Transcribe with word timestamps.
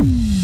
Mm-hmm. 0.00 0.39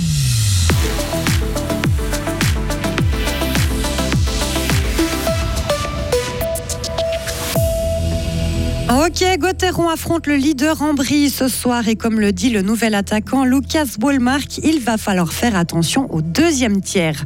Ok, 8.89 9.25
Gauthieron 9.41 9.89
affronte 9.89 10.29
le 10.29 10.37
leader 10.37 10.81
Ambry 10.81 11.29
ce 11.29 11.49
soir 11.49 11.89
et 11.89 11.97
comme 11.97 12.21
le 12.21 12.31
dit 12.31 12.51
le 12.51 12.63
nouvel 12.63 12.95
attaquant 12.95 13.45
Lucas 13.45 13.97
Bollmark, 13.99 14.59
il 14.59 14.79
va 14.79 14.97
falloir 14.97 15.33
faire 15.33 15.57
attention 15.57 16.07
au 16.15 16.23
deuxième 16.23 16.81
tiers. 16.81 17.25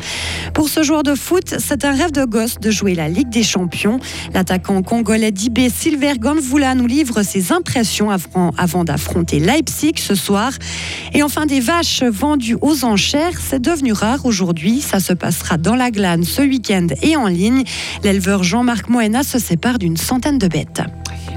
Pour 0.55 0.71
ce 0.71 0.83
joueur 0.83 1.03
de 1.03 1.15
foot, 1.15 1.57
c'est 1.59 1.85
un 1.85 1.93
rêve 1.93 2.13
de 2.13 2.25
gosse 2.25 2.61
de 2.61 2.71
jouer 2.71 2.95
la 2.95 3.11
Ligue 3.11 3.29
des 3.29 3.43
Champions. 3.43 4.01
L'attaquant 4.33 4.81
congolais 4.83 5.33
d'IB 5.33 5.69
Silver 5.69 6.15
Ganvula 6.19 6.75
nous 6.75 6.87
livre 6.87 7.23
ses 7.23 7.53
impressions 7.53 8.11
avant, 8.11 8.53
avant 8.57 8.85
d'affronter 8.85 9.39
Leipzig 9.39 9.99
ce 9.99 10.15
soir. 10.15 10.53
Et 11.13 11.23
enfin, 11.23 11.45
des 11.45 11.61
vaches 11.61 12.03
vendues 12.03 12.57
aux 12.63 12.87
enchères, 12.87 13.39
c'est 13.39 13.61
devenu 13.61 13.93
rare 13.93 14.25
aujourd'hui. 14.25 14.81
Ça 14.81 14.99
se 14.99 15.13
passera 15.13 15.59
dans 15.59 15.77
la 15.77 15.91
glane 15.91 16.25
ce 16.25 16.41
week-end 16.41 16.87
et 17.03 17.17
en 17.17 17.27
ligne. 17.27 17.65
L'éleveur 18.03 18.45
Jean-Marc 18.45 18.89
Moena 18.89 19.23
se 19.23 19.39
sépare 19.39 19.79
d'une 19.79 19.99
centaine 19.99 20.39
de 20.39 20.49
bêtes. 20.49 20.81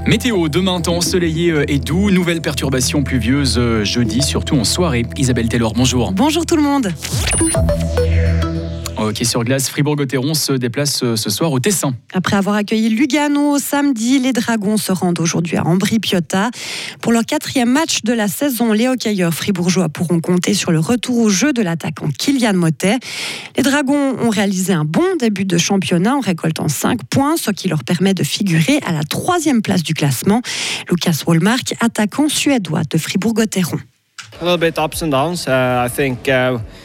Météo, 0.06 0.50
demain, 0.50 0.80
temps 0.82 0.96
ensoleillé 0.96 1.50
euh, 1.50 1.64
et 1.66 1.78
doux. 1.78 2.10
Nouvelle 2.10 2.42
perturbation 2.42 3.02
pluvieuse 3.02 3.56
euh, 3.58 3.84
jeudi, 3.84 4.20
surtout 4.20 4.54
en 4.54 4.64
soirée. 4.64 5.06
Isabelle 5.16 5.48
Taylor, 5.48 5.72
bonjour. 5.72 6.12
Bonjour 6.12 6.44
tout 6.44 6.56
le 6.56 6.62
monde. 6.62 6.92
Ok, 9.04 9.22
sur 9.22 9.44
glace, 9.44 9.68
Fribourg-Gotteron 9.68 10.32
se 10.32 10.54
déplace 10.54 11.02
euh, 11.02 11.14
ce 11.14 11.28
soir 11.28 11.52
au 11.52 11.60
Tessin. 11.60 11.94
Après 12.14 12.36
avoir 12.36 12.56
accueilli 12.56 12.88
Lugano 12.88 13.58
samedi, 13.58 14.18
les 14.18 14.32
Dragons 14.32 14.78
se 14.78 14.92
rendent 14.92 15.20
aujourd'hui 15.20 15.58
à 15.58 15.66
Ambri-Piotta. 15.66 16.50
Pour 17.02 17.12
leur 17.12 17.26
quatrième 17.26 17.70
match 17.70 18.02
de 18.02 18.14
la 18.14 18.28
saison, 18.28 18.72
les 18.72 18.88
hockeyeurs 18.88 19.34
fribourgeois 19.34 19.90
pourront 19.90 20.20
compter 20.20 20.54
sur 20.54 20.70
le 20.70 20.78
retour 20.78 21.18
au 21.18 21.28
jeu 21.28 21.52
de 21.52 21.60
l'attaquant 21.60 22.08
Kylian 22.18 22.54
Motet. 22.54 22.96
Les 23.58 23.62
Dragons 23.62 24.16
ont 24.18 24.30
réalisé 24.30 24.72
un 24.72 24.86
bon 24.86 25.16
début 25.20 25.44
de 25.44 25.58
championnat 25.58 26.16
en 26.16 26.20
récoltant 26.20 26.68
5 26.68 27.04
points, 27.04 27.36
ce 27.36 27.50
qui 27.50 27.68
leur 27.68 27.84
permet 27.84 28.14
de 28.14 28.24
figurer 28.24 28.80
à 28.86 28.92
la 28.92 29.02
troisième 29.02 29.60
place 29.60 29.82
du 29.82 29.92
classement. 29.92 30.40
Lucas 30.88 31.24
Wallmark, 31.26 31.74
attaquant 31.80 32.30
suédois 32.30 32.84
de 32.90 32.96
Fribourg-Gotteron. 32.96 33.80
Uh, 34.42 34.58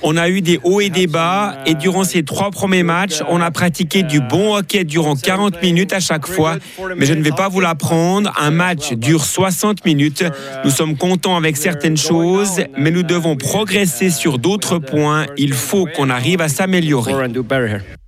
on 0.01 0.17
a 0.17 0.29
eu 0.29 0.41
des 0.41 0.59
hauts 0.63 0.81
et 0.81 0.89
des 0.89 1.07
bas 1.07 1.57
et 1.65 1.73
durant 1.73 2.03
ces 2.03 2.23
trois 2.23 2.51
premiers 2.51 2.83
matchs, 2.83 3.21
on 3.27 3.41
a 3.41 3.51
pratiqué 3.51 4.03
du 4.03 4.21
bon 4.21 4.55
hockey 4.55 4.83
durant 4.83 5.15
40 5.15 5.61
minutes 5.61 5.93
à 5.93 5.99
chaque 5.99 6.27
fois. 6.27 6.57
Mais 6.95 7.05
je 7.05 7.13
ne 7.13 7.23
vais 7.23 7.31
pas 7.31 7.49
vous 7.49 7.59
l'apprendre, 7.59 8.31
un 8.39 8.51
match 8.51 8.93
dure 8.93 9.25
60 9.25 9.85
minutes. 9.85 10.23
Nous 10.63 10.71
sommes 10.71 10.95
contents 10.95 11.37
avec 11.37 11.57
certaines 11.57 11.97
choses, 11.97 12.61
mais 12.77 12.91
nous 12.91 13.03
devons 13.03 13.35
progresser 13.35 14.09
sur 14.09 14.37
d'autres 14.37 14.79
points. 14.79 15.25
Il 15.37 15.53
faut 15.53 15.85
qu'on 15.85 16.09
arrive 16.09 16.41
à 16.41 16.49
s'améliorer. 16.49 17.13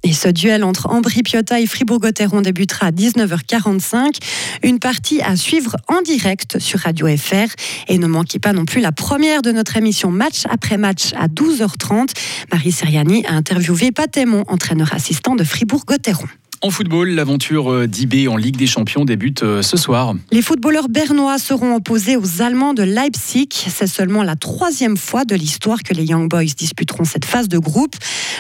Et 0.04 0.14
ce 0.14 0.30
duel 0.30 0.64
entre 0.64 0.90
Ambri-Piotta 0.90 1.60
et 1.60 1.68
Fribourg-Gotteron 1.68 2.42
débutera 2.42 2.88
à 2.88 2.92
19h45. 2.92 4.18
Une 4.64 4.80
partie 4.80 5.22
à 5.22 5.36
suivre 5.36 5.76
en 5.88 6.02
direct 6.02 6.58
sur 6.58 6.80
Radio 6.80 7.08
FR. 7.16 7.54
Et 7.88 8.00
ne 8.00 8.08
manquez 8.08 8.40
pas 8.40 8.52
non 8.52 8.66
plus 8.66 8.82
la 8.82 8.92
première 8.92 9.41
de 9.42 9.52
notre 9.52 9.78
émission 9.78 10.12
Match 10.12 10.44
après 10.50 10.78
match 10.78 11.14
à 11.16 11.28
12h30. 11.28 12.12
Marie 12.52 12.72
Seriani 12.72 13.26
a 13.26 13.34
interviewé 13.34 13.92
Patémon, 13.92 14.44
entraîneur 14.48 14.94
assistant 14.94 15.36
de 15.36 15.44
Fribourg-Gotteron. 15.44 16.28
En 16.64 16.70
football, 16.70 17.10
l'aventure 17.10 17.72
euh, 17.72 17.88
d'IB 17.88 18.30
en 18.30 18.38
Ligue 18.38 18.56
des 18.56 18.68
Champions 18.68 19.04
débute 19.04 19.42
euh, 19.42 19.64
ce 19.64 19.78
soir. 19.78 20.14
Les 20.32 20.44
footballeurs 20.44 20.90
bernois 20.90 21.40
seront 21.40 21.76
opposés 21.76 22.18
aux 22.18 22.44
Allemands 22.44 22.76
de 22.76 22.84
Leipzig. 22.84 23.50
C'est 23.52 23.88
seulement 23.88 24.22
la 24.22 24.36
troisième 24.36 24.96
fois 24.96 25.26
de 25.26 25.34
l'histoire 25.34 25.82
que 25.82 25.96
les 25.96 26.04
Young 26.04 26.30
Boys 26.30 26.54
disputeront 26.56 27.04
cette 27.04 27.26
phase 27.26 27.48
de 27.48 27.58
groupe. 27.58 27.96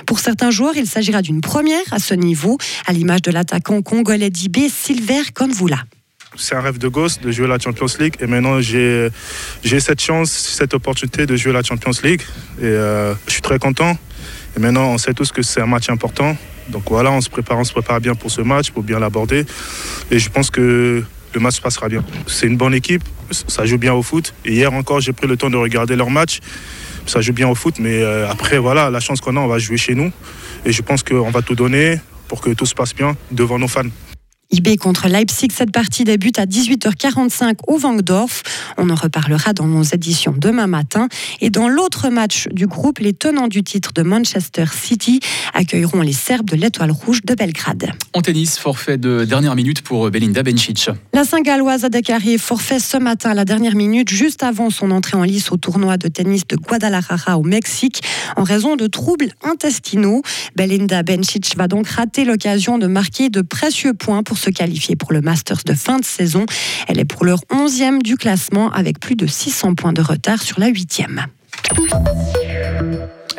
Pour 0.05 0.19
certains 0.19 0.51
joueurs, 0.51 0.77
il 0.77 0.85
s'agira 0.85 1.23
d'une 1.23 1.41
première 1.41 1.81
à 1.91 1.97
ce 1.97 2.13
niveau, 2.13 2.59
à 2.85 2.93
l'image 2.93 3.23
de 3.23 3.31
l'attaquant 3.31 3.81
congolais 3.81 4.29
d'IB, 4.29 4.69
Silver 4.69 5.23
Convoula. 5.33 5.79
C'est 6.37 6.55
un 6.55 6.61
rêve 6.61 6.77
de 6.77 6.87
gosse 6.87 7.19
de 7.19 7.31
jouer 7.31 7.47
la 7.47 7.59
Champions 7.59 7.87
League 7.99 8.15
et 8.19 8.27
maintenant 8.27 8.61
j'ai 8.61 9.11
cette 9.63 10.01
chance, 10.01 10.31
cette 10.31 10.73
opportunité 10.73 11.25
de 11.25 11.35
jouer 11.35 11.53
la 11.53 11.63
Champions 11.63 11.91
League 12.03 12.21
et 12.59 12.65
euh, 12.65 13.13
je 13.27 13.33
suis 13.33 13.41
très 13.41 13.59
content. 13.59 13.97
Et 14.55 14.59
maintenant 14.59 14.87
on 14.87 14.97
sait 14.97 15.13
tous 15.13 15.31
que 15.31 15.41
c'est 15.41 15.61
un 15.61 15.65
match 15.67 15.89
important 15.89 16.35
donc 16.71 16.83
voilà, 16.89 17.11
on 17.11 17.21
se 17.21 17.29
prépare, 17.29 17.57
on 17.57 17.63
se 17.63 17.71
prépare 17.71 17.99
bien 17.99 18.15
pour 18.15 18.31
ce 18.31 18.41
match, 18.41 18.71
pour 18.71 18.83
bien 18.83 18.99
l'aborder. 18.99 19.45
Et 20.09 20.19
je 20.19 20.29
pense 20.29 20.49
que 20.49 21.03
le 21.33 21.39
match 21.39 21.55
se 21.55 21.61
passera 21.61 21.89
bien. 21.89 22.03
C'est 22.27 22.47
une 22.47 22.57
bonne 22.57 22.73
équipe, 22.73 23.03
ça 23.29 23.65
joue 23.65 23.77
bien 23.77 23.93
au 23.93 24.01
foot. 24.01 24.33
Et 24.45 24.53
hier 24.53 24.73
encore, 24.73 25.01
j'ai 25.01 25.13
pris 25.13 25.27
le 25.27 25.37
temps 25.37 25.49
de 25.49 25.57
regarder 25.57 25.95
leur 25.95 26.09
match. 26.09 26.39
Ça 27.05 27.21
joue 27.21 27.33
bien 27.33 27.47
au 27.47 27.55
foot, 27.55 27.75
mais 27.79 28.01
euh, 28.01 28.29
après, 28.29 28.57
voilà, 28.57 28.89
la 28.89 28.99
chance 28.99 29.21
qu'on 29.21 29.35
a, 29.35 29.39
on 29.39 29.47
va 29.47 29.59
jouer 29.59 29.77
chez 29.77 29.95
nous. 29.95 30.11
Et 30.65 30.71
je 30.71 30.81
pense 30.81 31.03
qu'on 31.03 31.31
va 31.31 31.41
tout 31.41 31.55
donner 31.55 31.99
pour 32.27 32.41
que 32.41 32.51
tout 32.51 32.65
se 32.65 32.75
passe 32.75 32.93
bien 32.95 33.15
devant 33.31 33.57
nos 33.57 33.67
fans. 33.67 33.89
IB 34.51 34.77
contre 34.77 35.07
Leipzig, 35.07 35.47
cette 35.53 35.71
partie 35.71 36.03
débute 36.03 36.37
à 36.37 36.45
18h45 36.45 37.55
au 37.67 37.77
Vangdorf. 37.77 38.43
On 38.77 38.89
en 38.89 38.95
reparlera 38.95 39.53
dans 39.53 39.65
nos 39.65 39.83
éditions 39.83 40.33
demain 40.37 40.67
matin. 40.67 41.07
Et 41.39 41.49
dans 41.49 41.69
l'autre 41.69 42.09
match 42.09 42.49
du 42.51 42.67
groupe, 42.67 42.99
les 42.99 43.13
tenants 43.13 43.47
du 43.47 43.63
titre 43.63 43.93
de 43.93 44.01
Manchester 44.01 44.65
City 44.71 45.21
accueilleront 45.53 46.01
les 46.01 46.11
Serbes 46.11 46.49
de 46.49 46.57
l'Étoile 46.57 46.91
Rouge 46.91 47.21
de 47.23 47.33
Belgrade. 47.33 47.91
En 48.13 48.21
tennis, 48.21 48.57
forfait 48.59 48.97
de 48.97 49.23
dernière 49.23 49.55
minute 49.55 49.81
pour 49.81 50.09
Belinda 50.11 50.43
Bencic. 50.43 50.89
La 51.13 51.23
Saint-Galloise 51.23 51.85
a 51.85 51.89
déclaré 51.89 52.37
forfait 52.37 52.79
ce 52.79 52.97
matin 52.97 53.31
à 53.31 53.33
la 53.33 53.45
dernière 53.45 53.75
minute, 53.75 54.09
juste 54.09 54.43
avant 54.43 54.69
son 54.69 54.91
entrée 54.91 55.15
en 55.15 55.23
lice 55.23 55.51
au 55.51 55.57
tournoi 55.57 55.95
de 55.95 56.09
tennis 56.09 56.45
de 56.47 56.57
Guadalajara 56.57 57.37
au 57.37 57.43
Mexique, 57.43 58.01
en 58.35 58.43
raison 58.43 58.75
de 58.75 58.87
troubles 58.87 59.29
intestinaux. 59.43 60.23
Belinda 60.57 61.03
Bencic 61.03 61.55
va 61.55 61.69
donc 61.69 61.87
rater 61.87 62.25
l'occasion 62.25 62.77
de 62.77 62.87
marquer 62.87 63.29
de 63.29 63.41
précieux 63.41 63.93
points 63.93 64.23
pour 64.23 64.40
se 64.41 64.49
qualifier 64.49 64.95
pour 64.95 65.13
le 65.13 65.21
Masters 65.21 65.63
de 65.65 65.73
fin 65.73 65.99
de 65.99 66.05
saison. 66.05 66.45
Elle 66.87 66.99
est 66.99 67.05
pour 67.05 67.25
l'heure 67.25 67.43
11e 67.51 68.01
du 68.01 68.17
classement 68.17 68.71
avec 68.71 68.99
plus 68.99 69.15
de 69.15 69.27
600 69.27 69.75
points 69.75 69.93
de 69.93 70.01
retard 70.01 70.41
sur 70.41 70.59
la 70.59 70.69
8e. 70.69 71.25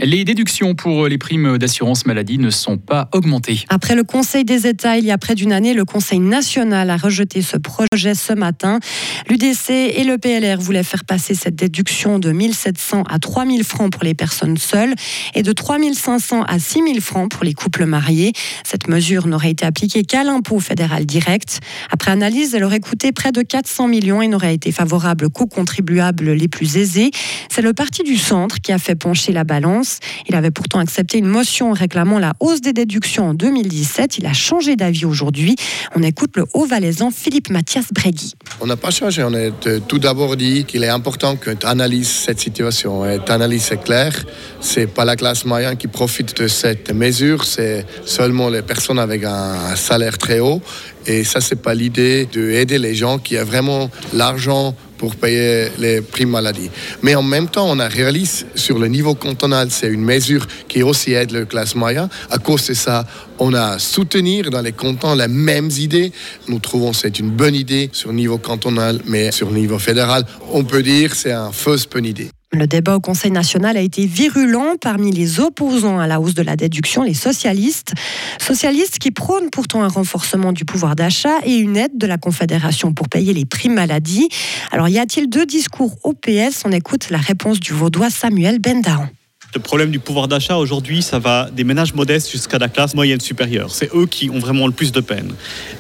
Les 0.05 0.25
déductions 0.25 0.75
pour 0.75 1.07
les 1.07 1.17
primes 1.17 1.59
d'assurance 1.59 2.07
maladie 2.07 2.37
ne 2.37 2.51
sont 2.51 2.77
pas 2.77 3.09
augmentées. 3.13 3.65
Après 3.69 3.95
le 3.95 4.03
Conseil 4.03 4.45
des 4.45 4.67
États, 4.67 4.99
il 4.99 5.05
y 5.05 5.13
a 5.13 5.19
près 5.19 5.37
d'une 5.37 5.53
année, 5.53 5.75
le 5.75 5.85
Conseil 5.85 6.19
national 6.19 6.91
a 6.91 6.97
rejeté 6.97 7.41
ce 7.41 7.57
projet 7.57 8.17
ce 8.17 8.33
matin. 8.33 8.81
L'UDC 9.29 9.71
et 9.71 10.03
le 10.03 10.19
PLR 10.19 10.61
voulaient 10.61 10.83
faire 10.83 11.05
passer 11.05 11.37
cette 11.37 11.55
déduction 11.55 12.19
de 12.19 12.33
1700 12.33 13.05
à 13.09 13.21
3000 13.21 13.63
francs 13.63 13.93
pour 13.93 14.03
les 14.03 14.15
personnes 14.15 14.57
seules 14.57 14.95
et 15.35 15.45
de 15.45 15.53
3500 15.53 16.43
à 16.43 16.59
6000 16.59 17.01
francs 17.01 17.31
pour 17.31 17.45
les 17.45 17.55
couples 17.55 17.87
mariés. 17.87 18.33
Cette 18.65 18.89
mesure 18.89 19.29
n'aurait 19.29 19.53
été 19.53 19.65
appliquée 19.65 20.03
qu'à 20.03 20.25
l'impôt 20.25 20.59
fédéral 20.59 21.07
direct. 21.07 21.61
Après 21.91 22.11
analyse, 22.11 22.57
elle 22.57 22.65
aurait 22.65 22.81
coûté 22.81 23.13
près 23.13 23.31
de 23.31 23.43
400 23.43 23.87
millions 23.87 24.21
et 24.21 24.27
n'aurait 24.27 24.55
été 24.55 24.73
favorable 24.73 25.31
qu'aux 25.31 25.47
contribuables 25.47 26.33
les 26.33 26.49
plus 26.49 26.77
aisés. 26.77 27.13
C'est 27.49 27.63
le 27.63 27.73
Parti 27.73 28.03
du 28.03 28.17
Centre 28.17 28.61
qui 28.61 28.73
a 28.73 28.79
fait 28.79 28.97
pencher 28.97 29.31
la 29.31 29.45
balance. 29.45 29.92
Il 30.29 30.35
avait 30.35 30.51
pourtant 30.51 30.79
accepté 30.79 31.19
une 31.19 31.27
motion 31.27 31.73
réclamant 31.73 32.19
la 32.19 32.35
hausse 32.41 32.61
des 32.61 32.73
déductions 32.73 33.31
en 33.31 33.35
2017. 33.35 34.19
Il 34.19 34.27
a 34.27 34.33
changé 34.33 34.77
d'avis 34.77 35.05
aujourd'hui. 35.05 35.57
On 35.95 36.03
écoute 36.03 36.33
le 36.37 36.45
haut-valaisan 36.55 37.11
Philippe 37.11 37.51
Mathias 37.51 37.87
Bregui. 37.93 38.35
On 38.61 38.67
n'a 38.67 38.77
pas 38.77 38.91
changé. 38.91 39.23
On 39.23 39.35
a 39.35 39.51
tout 39.89 39.99
d'abord 39.99 40.37
dit 40.37 40.65
qu'il 40.65 40.85
est 40.85 40.89
important 40.89 41.37
que 41.37 41.51
tu 41.51 41.67
cette 42.05 42.41
situation. 42.41 43.09
Et 43.09 43.19
tu 43.25 43.33
analyses 43.33 43.63
c'est 43.63 43.83
clair. 43.83 44.13
C'est 44.61 44.87
pas 44.87 45.05
la 45.05 45.17
classe 45.17 45.45
moyenne 45.45 45.77
qui 45.77 45.89
profite 45.89 46.37
de 46.41 46.49
cette 46.49 46.93
mesure. 46.93 47.45
C'est 47.45 47.87
seulement 48.05 48.49
les 48.49 48.63
personnes 48.63 48.99
avec 48.99 49.25
un 49.25 49.77
salaire 49.77 50.19
très 50.19 50.41
haut. 50.41 50.61
Et 51.07 51.25
ça, 51.25 51.41
c'est 51.41 51.61
pas 51.61 51.75
l'idée 51.75 52.27
d'aider 52.27 52.79
les 52.79 52.95
gens 52.95 53.19
qui 53.19 53.37
ont 53.39 53.45
vraiment 53.45 53.91
l'argent 54.13 54.75
pour 55.03 55.17
payer 55.17 55.67
les 55.81 56.01
primes 56.01 56.31
maladie. 56.31 56.71
Mais 57.03 57.17
en 57.17 57.25
même 57.25 57.49
temps, 57.49 57.69
on 57.69 57.81
a 57.81 57.89
réalisé 57.89 58.47
sur 58.55 58.79
le 58.79 58.87
niveau 58.87 59.17
cantonal, 59.17 59.69
c'est 59.73 59.89
une 59.89 60.05
mesure 60.05 60.47
qui 60.69 60.85
aussi 60.85 61.13
aide 61.13 61.33
le 61.33 61.45
classe 61.45 61.75
moyen. 61.75 62.09
À 62.31 62.39
cause 62.39 62.69
de 62.69 62.75
ça, 62.75 63.05
on 63.41 63.53
a 63.53 63.81
soutenir 63.81 64.49
dans 64.51 64.61
les 64.61 64.71
cantons 64.71 65.17
les 65.17 65.27
mêmes 65.27 65.71
idées. 65.77 66.13
Nous 66.47 66.61
trouvons 66.61 66.93
que 66.93 66.99
c'est 66.99 67.19
une 67.19 67.31
bonne 67.31 67.57
idée 67.57 67.91
sur 67.93 68.11
le 68.11 68.15
niveau 68.15 68.39
cantonal, 68.39 69.01
mais 69.05 69.33
sur 69.33 69.51
le 69.51 69.59
niveau 69.59 69.81
fédéral, 69.81 70.25
on 70.53 70.63
peut 70.63 70.85
dire 70.85 71.17
c'est 71.17 71.33
un 71.33 71.51
fausse 71.51 71.89
bonne 71.89 72.05
idée. 72.05 72.31
Le 72.55 72.67
débat 72.67 72.97
au 72.97 73.01
Conseil 73.01 73.31
national 73.31 73.79
a 73.79 73.81
été 73.81 74.05
virulent 74.05 74.77
parmi 74.79 75.11
les 75.11 75.41
opposants 75.41 75.99
à 75.99 76.07
la 76.07 76.21
hausse 76.21 76.35
de 76.35 76.43
la 76.43 76.55
déduction, 76.55 77.03
les 77.03 77.15
socialistes. 77.15 77.95
Socialistes 78.39 78.99
qui 78.99 79.11
prônent 79.11 79.49
pourtant 79.51 79.83
un 79.83 79.89
renforcement 79.89 80.53
du 80.53 80.67
pouvoir 80.67 80.95
d'achat 80.95 81.39
et 81.47 81.55
une 81.57 81.79
aide 81.79 81.97
de 81.97 82.07
la 82.07 82.19
Confédération 82.19 82.93
pour 82.93 83.09
payer 83.09 83.33
les 83.33 83.47
primes 83.47 83.73
maladie. 83.73 84.29
Alors 84.71 84.91
y 84.91 84.99
a-t-il 84.99 85.31
deux 85.31 85.47
discours 85.47 85.97
au 86.05 86.13
PS 86.13 86.65
On 86.67 86.73
écoute 86.73 87.09
la 87.09 87.17
réponse 87.17 87.59
du 87.59 87.73
vaudois 87.73 88.11
Samuel 88.11 88.59
Bendaon. 88.59 89.09
Le 89.55 89.61
problème 89.61 89.91
du 89.91 89.99
pouvoir 89.99 90.29
d'achat 90.29 90.57
aujourd'hui, 90.57 91.03
ça 91.03 91.19
va 91.19 91.51
des 91.51 91.65
ménages 91.65 91.95
modestes 91.95 92.31
jusqu'à 92.31 92.59
la 92.59 92.69
classe 92.69 92.95
moyenne 92.95 93.21
supérieure. 93.21 93.71
C'est 93.71 93.95
eux 93.95 94.07
qui 94.07 94.31
ont 94.31 94.39
vraiment 94.39 94.67
le 94.67 94.73
plus 94.73 94.93
de 94.93 95.01
peine. 95.01 95.35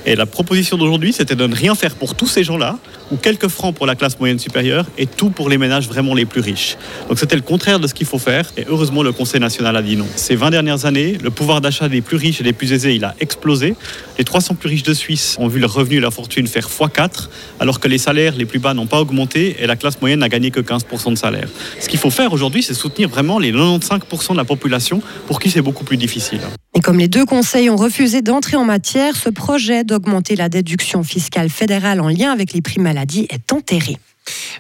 Et 0.04 0.14
la 0.14 0.26
proposition 0.26 0.76
d'aujourd'hui, 0.78 1.12
c'était 1.12 1.36
de 1.36 1.46
ne 1.46 1.54
rien 1.54 1.74
faire 1.74 1.94
pour 1.94 2.14
tous 2.14 2.26
ces 2.26 2.44
gens-là, 2.44 2.78
ou 3.12 3.16
quelques 3.16 3.48
francs 3.48 3.74
pour 3.74 3.86
la 3.86 3.94
classe 3.94 4.18
moyenne 4.18 4.38
supérieure 4.38 4.86
et 4.98 5.06
tout 5.06 5.30
pour 5.30 5.48
les 5.48 5.58
ménages 5.58 5.86
vraiment 5.86 6.14
les 6.14 6.24
plus 6.24 6.40
riches. 6.40 6.76
Donc 7.08 7.18
c'était 7.18 7.36
le 7.36 7.42
contraire 7.42 7.78
de 7.78 7.86
ce 7.86 7.94
qu'il 7.94 8.06
faut 8.06 8.18
faire 8.18 8.50
et 8.56 8.64
heureusement 8.68 9.02
le 9.02 9.12
Conseil 9.12 9.40
national 9.40 9.76
a 9.76 9.82
dit 9.82 9.96
non. 9.96 10.06
Ces 10.16 10.34
20 10.34 10.50
dernières 10.50 10.86
années, 10.86 11.18
le 11.22 11.30
pouvoir 11.30 11.60
d'achat 11.60 11.88
des 11.88 12.00
plus 12.00 12.16
riches 12.16 12.40
et 12.40 12.44
des 12.44 12.52
plus 12.52 12.72
aisés, 12.72 12.94
il 12.94 13.04
a 13.04 13.14
explosé. 13.20 13.74
Les 14.18 14.24
300 14.24 14.54
plus 14.54 14.68
riches 14.68 14.82
de 14.82 14.94
Suisse 14.94 15.36
ont 15.38 15.48
vu 15.48 15.60
leur 15.60 15.72
revenu 15.72 15.98
et 15.98 16.00
leur 16.00 16.12
fortune 16.12 16.46
faire 16.46 16.66
x4 16.66 17.28
alors 17.60 17.78
que 17.78 17.88
les 17.88 17.98
salaires 17.98 18.34
les 18.36 18.46
plus 18.46 18.58
bas 18.58 18.74
n'ont 18.74 18.86
pas 18.86 19.00
augmenté 19.00 19.56
et 19.60 19.66
la 19.66 19.76
classe 19.76 20.00
moyenne 20.00 20.20
n'a 20.20 20.28
gagné 20.28 20.50
que 20.50 20.60
15% 20.60 21.10
de 21.10 21.14
salaire. 21.16 21.48
Ce 21.78 21.88
qu'il 21.88 21.98
faut 21.98 22.10
faire 22.10 22.32
aujourd'hui, 22.32 22.62
c'est 22.62 22.74
soutenir 22.74 23.08
vraiment 23.08 23.38
les 23.38 23.52
95% 23.52 24.32
de 24.32 24.36
la 24.36 24.44
population 24.44 25.02
pour 25.26 25.38
qui 25.38 25.50
c'est 25.50 25.62
beaucoup 25.62 25.84
plus 25.84 25.98
difficile. 25.98 26.40
Et 26.74 26.80
comme 26.80 26.98
les 26.98 27.08
deux 27.08 27.26
conseils 27.26 27.68
ont 27.68 27.76
refusé 27.76 28.22
d'entrer 28.22 28.56
en 28.56 28.64
matière, 28.64 29.14
ce 29.14 29.28
projet 29.28 29.84
d'augmenter 29.84 30.36
la 30.36 30.48
déduction 30.48 31.02
fiscale 31.02 31.50
fédérale 31.50 32.00
en 32.00 32.08
lien 32.08 32.32
avec 32.32 32.54
les 32.54 32.62
primes 32.62 32.86
maladie 33.02 33.26
est 33.30 33.52
enterré. 33.52 33.96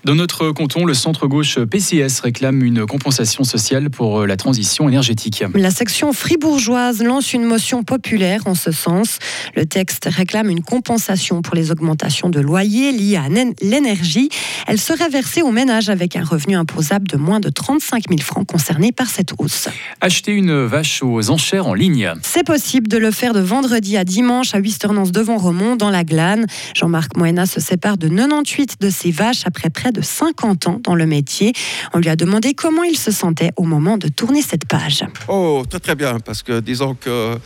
Dans 0.04 0.16
notre 0.16 0.50
canton, 0.50 0.84
le 0.84 0.94
centre-gauche 0.94 1.60
PCS 1.60 2.20
réclame 2.22 2.64
une 2.64 2.86
compensation 2.86 3.44
sociale 3.44 3.88
pour 3.88 4.20
euh, 4.20 4.26
la 4.26 4.36
transition 4.36 4.88
énergétique. 4.88 5.44
La 5.54 5.70
section 5.70 6.12
fribourgeoise 6.12 7.02
lance 7.02 7.32
une 7.32 7.44
motion 7.44 7.84
populaire 7.84 8.42
en 8.46 8.56
ce 8.56 8.72
sens. 8.72 9.18
Le 9.54 9.64
texte 9.64 10.08
réclame 10.10 10.50
une 10.50 10.62
compensation 10.62 11.40
pour 11.40 11.54
les 11.54 11.70
augmentations 11.70 12.30
de 12.30 12.40
loyers 12.40 12.90
liées 12.90 13.16
à 13.16 13.28
l'énergie. 13.62 14.28
Elle 14.66 14.80
serait 14.80 15.08
versée 15.08 15.42
aux 15.42 15.52
ménages 15.52 15.88
avec 15.88 16.16
un 16.16 16.24
revenu 16.24 16.56
imposable 16.56 17.06
de 17.06 17.16
moins 17.16 17.38
de 17.38 17.48
35 17.48 18.08
000 18.08 18.20
francs 18.20 18.46
concernés 18.46 18.90
par 18.90 19.08
cette 19.08 19.32
hausse. 19.38 19.68
Acheter 20.00 20.32
une 20.32 20.64
vache 20.64 21.02
aux 21.02 21.30
enchères 21.30 21.68
en 21.68 21.74
ligne. 21.74 22.12
C'est 22.22 22.44
possible 22.44 22.88
de 22.88 22.98
le 22.98 23.12
faire 23.12 23.34
de 23.34 23.40
vendredi 23.40 23.96
à 23.96 24.04
dimanche 24.04 24.54
à 24.54 24.58
Wisternance 24.58 25.12
devant 25.12 25.36
Romont 25.36 25.76
dans 25.76 25.90
la 25.90 26.02
Glane. 26.02 26.46
Jean-Marc 26.74 27.16
Moena 27.16 27.46
se 27.46 27.60
sépare 27.60 27.98
de 27.98 28.08
98 28.08 28.78
de 28.80 28.90
ses 28.90 29.12
vaches 29.12 29.46
après 29.52 29.68
près 29.68 29.92
de 29.92 30.00
50 30.00 30.66
ans 30.66 30.80
dans 30.82 30.94
le 30.94 31.04
métier. 31.04 31.52
On 31.92 31.98
lui 31.98 32.08
a 32.08 32.16
demandé 32.16 32.54
comment 32.54 32.84
il 32.84 32.96
se 32.96 33.10
sentait 33.10 33.50
au 33.56 33.64
moment 33.64 33.98
de 33.98 34.08
tourner 34.08 34.40
cette 34.40 34.64
page. 34.64 35.04
Oh, 35.28 35.62
très 35.68 35.78
très 35.78 35.94
bien, 35.94 36.20
parce 36.20 36.42
que 36.42 36.60
disons 36.60 36.94
que 36.94 37.36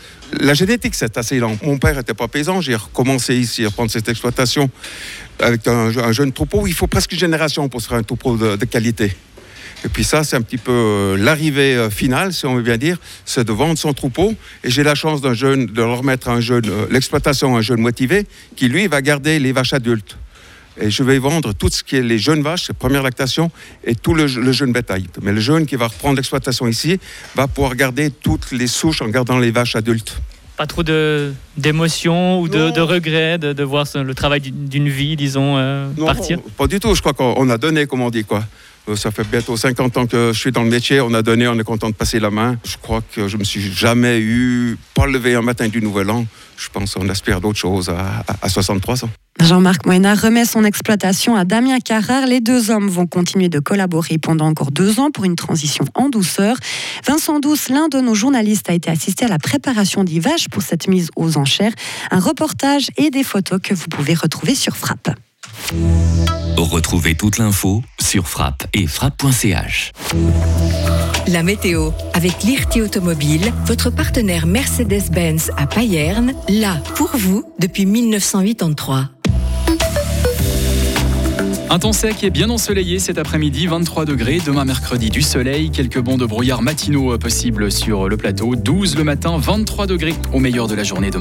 la 0.40 0.54
génétique 0.54 0.94
c'est 0.94 1.18
assez 1.18 1.40
lent. 1.40 1.56
Mon 1.64 1.78
père 1.78 1.96
n'était 1.96 2.14
pas 2.14 2.28
paysan, 2.28 2.60
j'ai 2.60 2.76
recommencé 2.76 3.34
ici 3.34 3.64
à 3.66 3.70
prendre 3.70 3.90
cette 3.90 4.08
exploitation 4.08 4.70
avec 5.40 5.66
un, 5.66 6.12
jeune 6.12 6.30
troupeau. 6.30 6.68
Il 6.68 6.74
faut 6.74 6.86
presque 6.86 7.10
une 7.10 7.18
génération 7.18 7.68
pour 7.68 7.80
se 7.80 7.88
faire 7.88 7.98
un 7.98 8.04
troupeau 8.04 8.36
de, 8.36 8.64
qualité. 8.64 9.16
Et 9.84 9.88
puis 9.88 10.04
ça, 10.04 10.22
c'est 10.22 10.36
un 10.36 10.42
petit 10.42 10.58
peu 10.58 10.72
euh, 10.72 11.16
l'arrivée 11.16 11.74
euh, 11.74 11.90
finale, 11.90 12.32
si 12.32 12.46
on 12.46 12.54
veut 12.54 12.62
bien 12.62 12.78
dire, 12.78 12.98
c'est 13.24 13.44
de 13.44 13.52
vendre 13.52 13.76
son 13.76 13.92
troupeau. 13.92 14.32
Et 14.64 14.70
j'ai 14.70 14.84
la 14.84 14.94
chance 14.94 15.20
d'un 15.20 15.34
jeune, 15.34 15.66
de 15.66 15.82
leur 15.82 15.98
remettre 15.98 16.28
un 16.28 16.40
jeune, 16.40 16.68
euh, 16.68 16.86
l'exploitation 16.90 17.56
à 17.56 17.58
un 17.58 17.62
jeune 17.62 17.80
motivé, 17.80 18.26
qui 18.54 18.68
lui 18.68 18.86
va 18.86 19.02
garder 19.02 19.38
les 19.38 19.52
vaches 19.52 19.74
adultes. 19.74 20.16
Et 20.80 20.90
je 20.90 21.02
vais 21.02 21.18
vendre 21.18 21.52
tout 21.52 21.68
ce 21.68 21.82
qui 21.82 21.96
est 21.96 22.02
les 22.02 22.18
jeunes 22.18 22.42
vaches, 22.42 22.68
les 22.68 22.74
premières 22.74 23.02
lactations, 23.02 23.50
et 23.84 23.94
tout 23.94 24.14
le, 24.14 24.26
jeune 24.26 24.72
bétail. 24.72 25.06
Mais 25.22 25.32
le 25.32 25.40
jeune 25.40 25.66
qui 25.66 25.76
va 25.76 25.88
reprendre 25.88 26.16
l'exploitation 26.16 26.66
ici 26.66 26.98
va 27.34 27.48
pouvoir 27.48 27.74
garder 27.74 28.10
toutes 28.10 28.52
les 28.52 28.66
souches 28.66 29.02
en 29.02 29.08
gardant 29.08 29.38
les 29.38 29.50
vaches 29.50 29.76
adultes. 29.76 30.20
Pas 30.56 30.66
trop 30.66 30.82
d'émotion 30.82 32.40
ou 32.40 32.48
de, 32.48 32.70
de 32.70 32.80
regret 32.80 33.38
de, 33.38 33.62
voir 33.62 33.86
le 33.94 34.14
travail 34.14 34.40
d'une 34.40 34.88
vie, 34.88 35.14
disons, 35.16 35.56
euh, 35.58 35.88
partir? 36.04 36.40
Pas 36.56 36.66
du 36.66 36.80
tout. 36.80 36.94
Je 36.94 37.00
crois 37.00 37.12
qu'on 37.12 37.50
a 37.50 37.58
donné, 37.58 37.86
comme 37.86 38.00
on 38.00 38.10
dit, 38.10 38.24
quoi. 38.24 38.42
Euh, 38.88 38.96
ça 38.96 39.10
fait 39.10 39.26
bientôt 39.26 39.56
50 39.56 39.96
ans 39.96 40.06
que 40.06 40.32
je 40.32 40.38
suis 40.38 40.52
dans 40.52 40.62
le 40.62 40.70
métier. 40.70 41.00
On 41.00 41.12
a 41.12 41.22
donné, 41.22 41.48
on 41.48 41.58
est 41.58 41.64
content 41.64 41.90
de 41.90 41.94
passer 41.94 42.20
la 42.20 42.30
main. 42.30 42.56
Je 42.64 42.76
crois 42.80 43.02
que 43.14 43.28
je 43.28 43.36
me 43.36 43.44
suis 43.44 43.60
jamais 43.60 44.18
eu, 44.18 44.78
pas 44.94 45.06
levé 45.06 45.34
un 45.34 45.42
matin 45.42 45.68
du 45.68 45.82
Nouvel 45.82 46.10
An. 46.10 46.24
Je 46.56 46.68
pense 46.70 46.94
qu'on 46.94 47.08
aspire 47.08 47.40
d'autres 47.40 47.58
choses 47.58 47.90
à, 47.90 48.24
à 48.40 48.48
63 48.48 49.04
ans. 49.04 49.10
Jean-Marc 49.46 49.86
Moena 49.86 50.16
remet 50.16 50.44
son 50.44 50.64
exploitation 50.64 51.36
à 51.36 51.44
Damien 51.44 51.78
Carrère. 51.78 52.26
Les 52.26 52.40
deux 52.40 52.72
hommes 52.72 52.88
vont 52.88 53.06
continuer 53.06 53.48
de 53.48 53.60
collaborer 53.60 54.18
pendant 54.18 54.46
encore 54.46 54.72
deux 54.72 54.98
ans 54.98 55.12
pour 55.12 55.24
une 55.24 55.36
transition 55.36 55.84
en 55.94 56.08
douceur. 56.08 56.56
Vincent 57.06 57.38
Douce, 57.38 57.68
l'un 57.68 57.86
de 57.86 58.00
nos 58.00 58.14
journalistes, 58.14 58.68
a 58.68 58.72
été 58.72 58.90
assisté 58.90 59.24
à 59.24 59.28
la 59.28 59.38
préparation 59.38 60.02
des 60.02 60.18
vaches 60.18 60.48
pour 60.48 60.62
cette 60.62 60.88
mise 60.88 61.10
aux 61.14 61.38
enchères. 61.38 61.72
Un 62.10 62.18
reportage 62.18 62.88
et 62.96 63.10
des 63.10 63.22
photos 63.22 63.60
que 63.62 63.72
vous 63.72 63.86
pouvez 63.86 64.14
retrouver 64.14 64.56
sur 64.56 64.76
Frappe. 64.76 65.10
Retrouvez 66.56 67.14
toute 67.14 67.38
l'info 67.38 67.84
sur 68.00 68.28
frappe 68.28 68.66
et 68.74 68.88
frappe.ch. 68.88 69.92
La 71.28 71.42
météo 71.44 71.90
avec 72.14 72.42
l'IRT 72.42 72.82
Automobile, 72.82 73.52
votre 73.66 73.90
partenaire 73.90 74.46
Mercedes-Benz 74.46 75.52
à 75.56 75.66
Payerne, 75.66 76.34
là 76.48 76.76
pour 76.96 77.10
vous 77.16 77.44
depuis 77.60 77.86
1983. 77.86 79.15
Un 81.68 81.80
temps 81.80 81.92
sec 81.92 82.22
et 82.22 82.30
bien 82.30 82.48
ensoleillé 82.48 83.00
cet 83.00 83.18
après-midi, 83.18 83.66
23 83.66 84.04
degrés. 84.04 84.38
Demain 84.46 84.64
mercredi, 84.64 85.10
du 85.10 85.20
soleil, 85.20 85.70
quelques 85.70 85.98
bons 85.98 86.16
de 86.16 86.24
brouillard 86.24 86.62
matinaux 86.62 87.18
possibles 87.18 87.72
sur 87.72 88.08
le 88.08 88.16
plateau. 88.16 88.54
12 88.54 88.96
le 88.96 89.02
matin, 89.02 89.36
23 89.36 89.88
degrés 89.88 90.14
au 90.32 90.38
meilleur 90.38 90.68
de 90.68 90.76
la 90.76 90.84
journée 90.84 91.10
demain. 91.10 91.14